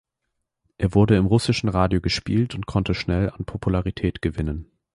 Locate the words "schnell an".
2.95-3.45